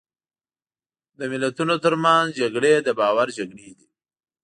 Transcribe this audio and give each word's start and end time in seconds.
د 1.19 1.21
ملتونو 1.31 1.75
ترمنځ 1.83 2.27
جګړې 2.41 2.73
د 2.81 2.89
باور 2.99 3.27
جګړې 3.37 3.69
دي. 3.77 3.87